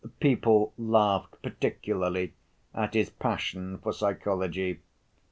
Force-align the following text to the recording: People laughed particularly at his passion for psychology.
People 0.19 0.73
laughed 0.79 1.39
particularly 1.43 2.33
at 2.73 2.95
his 2.95 3.11
passion 3.11 3.77
for 3.77 3.93
psychology. 3.93 4.79